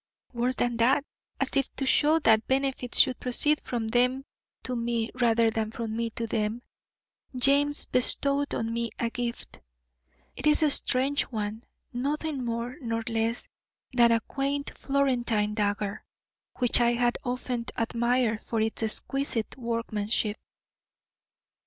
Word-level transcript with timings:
Worse 0.33 0.55
than 0.55 0.77
that. 0.77 1.05
As 1.39 1.51
if 1.55 1.71
to 1.75 1.85
show 1.85 2.17
that 2.21 2.47
benefits 2.47 2.97
should 2.97 3.19
proceed 3.19 3.61
from 3.61 3.87
them 3.89 4.25
to 4.63 4.75
me 4.75 5.11
rather 5.13 5.51
than 5.51 5.69
from 5.69 5.95
me 5.95 6.09
to 6.17 6.25
them, 6.25 6.63
James 7.35 7.85
bestowed 7.85 8.55
on 8.55 8.73
me 8.73 8.89
a 8.97 9.11
gift. 9.11 9.59
It 10.35 10.47
is 10.47 10.63
a 10.63 10.71
strange 10.71 11.21
one, 11.25 11.65
nothing 11.93 12.43
more 12.43 12.77
nor 12.81 13.03
less 13.07 13.47
than 13.93 14.11
a 14.11 14.21
quaint 14.21 14.75
Florentine 14.75 15.53
dagger 15.53 16.03
which 16.57 16.81
I 16.81 16.93
had 16.93 17.19
often 17.23 17.67
admired 17.75 18.41
for 18.41 18.59
its 18.59 18.81
exquisite 18.81 19.55
workmanship. 19.55 20.37